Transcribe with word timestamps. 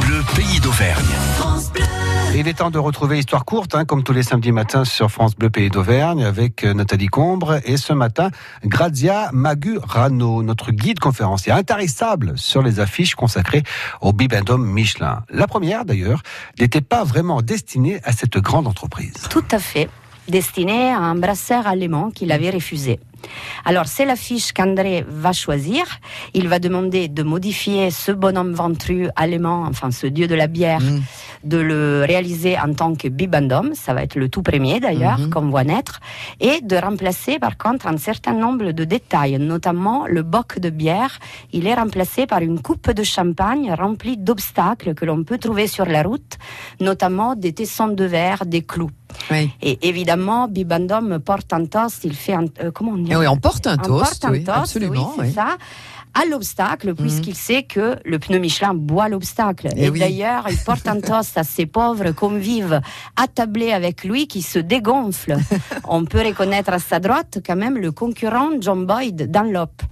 Bleu, 0.00 0.22
pays 0.34 0.60
d'Auvergne. 0.60 1.04
Il 2.34 2.46
est 2.46 2.54
temps 2.54 2.70
de 2.70 2.78
retrouver 2.78 3.18
Histoire 3.18 3.44
courte, 3.44 3.74
hein, 3.74 3.84
comme 3.84 4.02
tous 4.02 4.12
les 4.12 4.22
samedis 4.22 4.52
matins 4.52 4.84
sur 4.84 5.10
France 5.10 5.34
Bleu 5.34 5.50
Pays 5.50 5.70
d'Auvergne, 5.70 6.24
avec 6.24 6.64
euh, 6.64 6.74
Nathalie 6.74 7.06
Combre 7.06 7.60
et 7.64 7.76
ce 7.76 7.92
matin, 7.92 8.30
Grazia 8.64 9.30
Magurano, 9.32 10.42
notre 10.42 10.70
guide 10.70 10.98
conférencier 10.98 11.52
intarissable 11.52 12.36
sur 12.36 12.62
les 12.62 12.80
affiches 12.80 13.14
consacrées 13.14 13.62
au 14.00 14.12
Bibendum 14.12 14.64
Michelin. 14.64 15.24
La 15.30 15.46
première, 15.46 15.84
d'ailleurs, 15.84 16.22
n'était 16.60 16.80
pas 16.80 17.04
vraiment 17.04 17.42
destinée 17.42 18.00
à 18.04 18.12
cette 18.12 18.38
grande 18.38 18.66
entreprise. 18.66 19.14
Tout 19.30 19.44
à 19.50 19.58
fait 19.58 19.88
destinée 20.28 20.90
à 20.90 20.98
un 20.98 21.14
brasseur 21.14 21.66
allemand 21.66 22.10
qu'il 22.10 22.32
avait 22.32 22.50
refusé. 22.50 23.00
Alors, 23.64 23.86
c'est 23.86 24.04
l'affiche 24.04 24.52
qu'André 24.52 25.04
va 25.08 25.32
choisir. 25.32 25.84
Il 26.34 26.48
va 26.48 26.58
demander 26.58 27.08
de 27.08 27.22
modifier 27.22 27.90
ce 27.90 28.12
bonhomme 28.12 28.52
ventru 28.52 29.08
allemand, 29.16 29.64
enfin 29.68 29.90
ce 29.90 30.06
dieu 30.06 30.26
de 30.26 30.34
la 30.34 30.46
bière, 30.46 30.80
mm. 30.80 31.02
De 31.44 31.58
le 31.58 32.04
réaliser 32.06 32.58
en 32.58 32.72
tant 32.72 32.94
que 32.94 33.08
bibendum. 33.08 33.74
Ça 33.74 33.94
va 33.94 34.02
être 34.02 34.16
le 34.16 34.28
tout 34.28 34.42
premier 34.42 34.80
d'ailleurs, 34.80 35.20
mm-hmm. 35.20 35.30
qu'on 35.30 35.48
voit 35.48 35.64
naître. 35.64 36.00
Et 36.40 36.60
de 36.60 36.76
remplacer 36.76 37.38
par 37.38 37.56
contre 37.56 37.86
un 37.86 37.96
certain 37.96 38.34
nombre 38.34 38.72
de 38.72 38.84
détails, 38.84 39.38
notamment 39.38 40.06
le 40.06 40.22
boc 40.22 40.58
de 40.58 40.70
bière. 40.70 41.18
Il 41.52 41.66
est 41.66 41.74
remplacé 41.74 42.26
par 42.26 42.40
une 42.40 42.60
coupe 42.60 42.90
de 42.90 43.02
champagne 43.02 43.72
remplie 43.72 44.16
d'obstacles 44.16 44.94
que 44.94 45.04
l'on 45.04 45.24
peut 45.24 45.38
trouver 45.38 45.66
sur 45.66 45.86
la 45.86 46.02
route, 46.02 46.38
notamment 46.80 47.34
des 47.34 47.52
tessons 47.52 47.88
de 47.88 48.04
verre, 48.04 48.46
des 48.46 48.62
clous. 48.62 48.90
Et 49.62 49.88
évidemment, 49.88 50.48
Bibendum 50.48 51.18
porte 51.18 51.52
un 51.52 51.64
toast, 51.64 52.04
il 52.04 52.14
fait 52.14 52.34
un, 52.34 52.44
euh, 52.62 52.70
comment 52.70 52.92
on 52.92 52.98
dit 52.98 53.14
oui, 53.14 53.26
on 53.26 53.36
porte 53.36 53.66
un 53.66 53.76
toast, 53.76 54.26
oui, 54.30 54.44
absolument. 54.46 55.14
Oui, 55.18 55.26
c'est 55.26 55.34
ça 55.34 55.56
à 56.20 56.24
l'obstacle, 56.26 56.94
puisqu'il 56.94 57.30
mhm. 57.30 57.36
sait 57.36 57.62
que 57.62 57.96
le 58.04 58.18
pneu 58.18 58.38
Michelin 58.38 58.74
boit 58.74 59.08
l'obstacle. 59.08 59.68
Eh 59.76 59.86
Et, 59.86 59.90
d'ailleurs, 59.90 60.46
il 60.50 60.58
porte 60.58 60.88
un 60.88 61.00
toast 61.08 61.38
à 61.38 61.44
ces 61.44 61.66
pauvres 61.66 62.10
convives 62.10 62.80
attablés 63.16 63.72
avec 63.72 64.04
lui 64.04 64.26
qui 64.26 64.42
se 64.42 64.58
dégonflent. 64.58 65.36
On 65.88 66.04
peut 66.04 66.24
reconnaître 66.26 66.72
à 66.72 66.78
sa 66.78 66.98
droite 66.98 67.38
quand 67.46 67.56
même 67.56 67.78
le 67.78 67.92
concurrent 67.92 68.50
John 68.60 68.84
Boyd 68.84 69.30
Dunlop. 69.30 69.82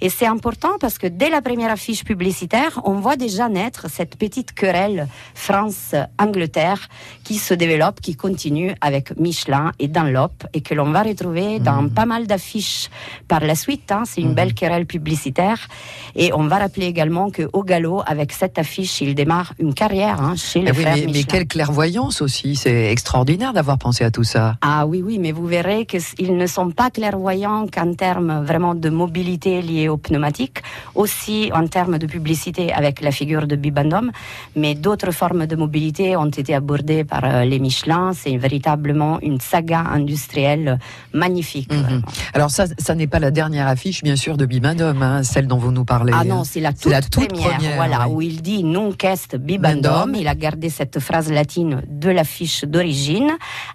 Et 0.00 0.08
c'est 0.08 0.26
important 0.26 0.78
parce 0.80 0.98
que 0.98 1.06
dès 1.06 1.30
la 1.30 1.42
première 1.42 1.70
affiche 1.70 2.04
publicitaire, 2.04 2.80
on 2.84 2.94
voit 2.94 3.16
déjà 3.16 3.48
naître 3.48 3.88
cette 3.90 4.16
petite 4.16 4.52
querelle 4.52 5.08
France-Angleterre 5.34 6.88
qui 7.24 7.36
se 7.36 7.54
développe, 7.54 8.00
qui 8.00 8.16
continue 8.16 8.74
avec 8.80 9.16
Michelin 9.18 9.72
et 9.78 9.88
Dunlop 9.88 10.44
et 10.52 10.60
que 10.60 10.74
l'on 10.74 10.90
va 10.90 11.02
retrouver 11.02 11.58
dans 11.58 11.82
mhm. 11.82 11.90
pas 11.90 12.06
mal 12.06 12.26
d'affiches 12.26 12.90
par 13.28 13.40
la 13.40 13.54
suite. 13.54 13.90
Hein. 13.92 14.02
C'est 14.06 14.20
une 14.20 14.30
mhm. 14.30 14.34
belle 14.34 14.54
querelle 14.54 14.86
publicitaire. 14.86 15.68
Et 16.14 16.32
on 16.32 16.46
va 16.46 16.58
rappeler 16.58 16.86
également 16.86 17.30
que 17.30 17.48
au 17.52 17.62
galop, 17.62 18.02
avec 18.06 18.32
cette 18.32 18.58
affiche, 18.58 19.00
il 19.00 19.14
démarre 19.14 19.54
une 19.58 19.74
carrière 19.74 20.20
hein, 20.20 20.34
chez 20.36 20.60
les 20.60 20.70
eh 20.70 20.84
mais, 20.84 21.06
mais, 21.12 21.24
quelle 21.24 21.46
clairvoyance 21.46 22.20
aussi 22.20 22.56
C'est 22.56 22.90
extraordinaire 22.90 23.52
d'avoir 23.52 23.78
pensé 23.78 24.04
à 24.04 24.10
tout 24.10 24.24
ça. 24.24 24.56
Ah 24.60 24.86
oui, 24.86 25.02
oui, 25.04 25.18
mais 25.18 25.32
vous 25.32 25.46
verrez 25.46 25.86
qu'ils 25.86 26.36
ne 26.36 26.46
sont 26.46 26.70
pas 26.70 26.90
clairvoyants 26.90 27.66
qu'en 27.66 27.94
termes 27.94 28.44
vraiment 28.44 28.74
de 28.74 28.90
mobilité 28.90 29.62
liée 29.62 29.88
aux 29.88 29.96
pneumatiques, 29.96 30.62
aussi 30.94 31.50
en 31.54 31.66
termes 31.66 31.98
de 31.98 32.06
publicité 32.06 32.72
avec 32.72 33.00
la 33.00 33.10
figure 33.10 33.46
de 33.46 33.56
Bibendum, 33.56 34.10
mais 34.56 34.74
d'autres 34.74 35.12
formes 35.12 35.46
de 35.46 35.56
mobilité 35.56 36.16
ont 36.16 36.26
été 36.26 36.54
abordées 36.54 37.04
par 37.04 37.24
euh, 37.24 37.44
les 37.44 37.58
Michelin. 37.58 38.12
C'est 38.12 38.36
véritablement 38.36 39.18
une 39.20 39.40
saga 39.40 39.80
industrielle 39.80 40.78
magnifique. 41.12 41.72
Mhm. 41.72 42.02
Alors 42.34 42.50
ça, 42.50 42.64
ça 42.78 42.94
n'est 42.94 43.06
pas 43.06 43.18
la 43.18 43.30
dernière 43.30 43.66
affiche, 43.66 44.02
bien 44.02 44.16
sûr, 44.16 44.36
de 44.36 44.46
Bibendum, 44.46 45.02
hein, 45.02 45.22
celle 45.22 45.46
dont 45.46 45.58
vous 45.62 45.72
nous 45.72 45.84
parlez. 45.84 46.12
Ah 46.14 46.24
non, 46.24 46.44
c'est 46.44 46.60
la, 46.60 46.72
toute, 46.72 47.28
première, 47.28 47.60
voilà, 47.76 48.08
où 48.08 48.20
il 48.20 48.42
dit 48.42 48.64
Nunc 48.64 49.04
est 49.04 49.36
bibendum. 49.36 50.14
Il 50.14 50.28
a 50.28 50.34
gardé 50.34 50.68
cette 50.68 50.98
phrase 50.98 51.30
latine 51.30 51.82
de 51.88 52.10
l'affiche 52.10 52.64
d'origine, 52.64 53.30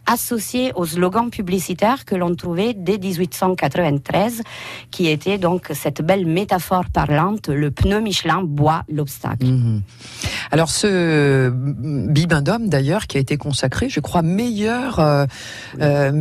associée 0.06 0.72
au 0.76 0.86
slogan 0.86 1.30
publicitaire 1.30 2.06
que 2.06 2.16
l'on 2.16 2.36
trouvait 2.36 2.74
dès 2.74 2.98
1893, 2.98 4.44
qui 4.92 5.08
était 5.08 5.38
donc 5.38 5.72
cette 5.74 6.02
belle 6.02 6.26
métaphore 6.26 6.86
parlante, 6.92 7.48
le 7.48 7.72
pneu 7.72 8.02
Michelin 8.02 8.42
boit 8.44 8.84
l'obstacle. 8.90 9.46
Mhm. 9.46 9.82
Alors 10.52 10.70
ce 10.70 11.50
bibendum 11.50 12.68
d'ailleurs 12.68 13.08
qui 13.08 13.18
a 13.18 13.20
été 13.20 13.38
consacré, 13.38 13.90
je 13.90 14.00
crois, 14.00 14.22
meilleur, 14.22 15.00
euh, 15.00 15.26
euh 15.82 16.12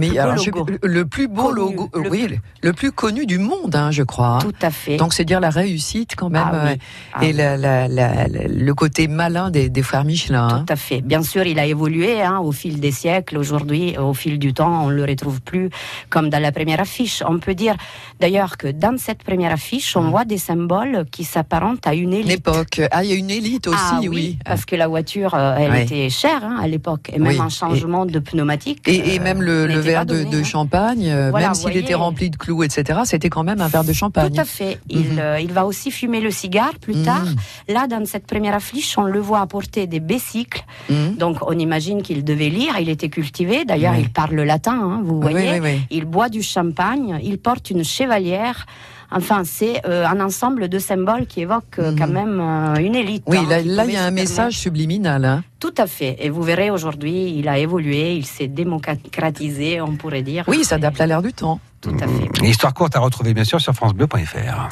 le 0.83 1.05
plus 1.05 1.29
beau 1.29 1.51
logo, 1.51 1.91
le, 1.95 2.11
oui, 2.11 2.39
le, 2.63 2.73
plus 2.73 2.93
connu 2.93 3.27
du 3.27 3.39
monde, 3.39 3.75
hein, 3.75 3.91
je 3.91 4.03
crois. 4.03 4.39
Tout 4.41 4.55
à 4.63 4.71
fait. 4.71 4.97
Donc 4.97 5.15
c'est 5.15 5.25
dire 5.25 5.41
la 5.47 5.51
réussite 5.51 6.17
quand 6.17 6.29
même 6.29 6.51
ah 6.53 6.67
euh, 6.67 6.77
ah 7.15 7.25
et 7.25 7.33
le 7.33 8.73
côté 8.75 9.07
malin 9.07 9.51
des, 9.51 9.83
frères 9.83 10.05
Michelin. 10.05 10.49
Hein. 10.49 10.65
Tout 10.67 10.73
à 10.73 10.77
fait. 10.77 11.01
Bien 11.01 11.23
sûr, 11.23 11.45
il 11.47 11.59
a 11.59 11.67
évolué 11.67 12.21
hein, 12.21 12.39
au 12.41 12.53
fil 12.53 12.81
des 12.81 12.91
siècles. 12.91 13.39
Aujourd'hui, 13.39 13.97
au 13.97 14.15
fil 14.15 14.39
du 14.39 14.53
temps, 14.53 14.85
on 14.85 14.89
ne 14.89 14.95
le 14.95 15.05
retrouve 15.05 15.41
plus 15.41 15.71
comme 16.11 16.29
dans 16.31 16.43
la 16.43 16.53
première 16.53 16.81
affiche. 16.81 17.23
On 17.27 17.39
peut 17.39 17.55
dire 17.55 17.77
d'ailleurs 18.21 18.57
que 18.57 18.69
dans 18.69 18.97
cette 18.99 19.23
première 19.23 19.53
affiche, 19.53 19.97
on 19.97 20.03
mm. 20.03 20.11
voit 20.11 20.25
des 20.25 20.39
symboles 20.39 21.05
qui 21.13 21.25
s'apparentent 21.25 21.87
à 21.87 21.95
une 21.95 22.13
élite. 22.13 22.29
L'époque. 22.29 22.81
Ah, 22.91 23.05
il 23.05 23.11
y 23.11 23.13
a 23.13 23.17
une 23.17 23.31
élite 23.31 23.67
aussi, 23.69 23.93
ah, 23.93 24.01
oui, 24.09 24.39
Parce 24.45 24.65
que 24.65 24.75
la 24.75 24.89
voiture, 24.89 25.35
euh, 25.35 25.57
elle 25.59 25.77
était 25.83 26.11
chère 26.11 26.43
hein, 26.43 26.57
à 26.61 26.67
l'époque, 26.67 27.11
et 27.13 27.19
même 27.19 27.41
un 27.41 27.49
changement 27.49 28.05
de 28.07 28.19
pneumatique. 28.19 28.81
Et, 28.87 29.19
même 29.21 29.43
le, 29.43 29.71
euh, 29.71 29.81
verre 29.81 30.07
de, 30.07 30.43
champagne, 30.43 31.07
même 31.33 31.55
s'il 31.55 31.77
était 31.77 31.95
rempli 31.95 32.31
de 32.31 32.37
clous, 32.37 32.65
etc., 32.65 33.01
c'était 33.05 33.31
quand 33.31 33.45
même 33.45 33.61
un 33.61 33.69
verre 33.69 33.85
de 33.85 33.93
champagne. 33.93 34.33
Tout 34.33 34.41
à 34.41 34.45
fait. 34.45 34.79
Il 34.89 35.07
Mhm. 35.17 35.36
Euh, 35.37 35.41
il 35.41 35.53
va 35.53 35.67
aussi 35.67 35.91
fumer 35.91 36.21
le 36.21 36.31
cigare 36.31 36.75
plus 36.81 37.03
tard. 37.03 37.25
Mhm. 37.25 37.75
Là, 37.75 37.87
dans 37.87 38.05
cette 38.07 38.27
première 38.27 38.55
affiche, 38.55 38.97
on 38.99 39.05
le 39.05 39.21
voit 39.21 39.41
apporter 39.41 39.87
des 39.87 40.01
bécycles. 40.01 40.65
Mhm. 40.91 41.17
Donc, 41.17 41.37
on 41.43 41.59
imagine 41.59 42.03
qu'il 42.03 42.25
devait 42.25 42.49
lire. 42.49 42.75
Il 42.81 42.89
était 42.89 43.09
cultivé. 43.09 43.65
D'ailleurs, 43.65 43.95
il 43.97 44.11
parle 44.11 44.41
latin, 44.41 44.79
hein, 44.83 45.01
vous 45.05 45.21
voyez. 45.21 45.61
il 45.91 46.05
boit 46.05 46.29
du 46.29 46.43
champagne. 46.43 47.19
Il 47.23 47.39
porte 47.39 47.71
une 47.71 47.85
chevalière. 47.85 48.67
Enfin, 49.11 49.43
c'est 49.45 49.87
euh, 49.87 50.05
un 50.05 50.19
ensemble 50.21 50.69
de 50.69 50.79
symboles 50.81 51.27
qui 51.27 51.43
évoquent 51.43 51.79
euh, 51.79 51.95
quand 51.97 52.09
même 52.09 52.41
une 52.81 52.97
élite. 52.97 53.23
Oui, 53.29 53.39
hein, 53.39 53.63
là, 53.65 53.85
il 53.85 53.93
y 53.93 53.97
a 53.97 54.05
un 54.05 54.11
message 54.11 54.55
subliminal. 54.59 55.25
Hein. 55.25 55.45
Tout 55.61 55.75
à 55.79 55.87
fait. 55.87 56.17
Et 56.19 56.29
vous 56.29 56.43
verrez 56.43 56.71
aujourd'hui, 56.71 57.35
il 57.37 57.49
a 57.49 57.59
évolué, 57.59 58.15
il 58.15 58.27
s'est 58.27 58.49
démocratisé, 58.49 59.81
on 59.81 59.95
pourrait 59.95 60.23
dire. 60.23 60.45
Oui, 60.49 60.59
ça 60.65 60.71
s'adapte 60.71 61.01
à 61.01 61.07
l'air 61.07 61.23
du 61.23 61.33
temps. 61.33 61.61
Tout 61.81 61.97
à 62.01 62.07
fait. 62.07 62.47
Histoire 62.47 62.75
courte 62.75 62.97
à 62.97 63.01
retrouver 63.01 63.35
bien 63.35 63.45
sûr 63.45 63.61
sur 63.61 63.73
francebleu.fr. 63.75 64.69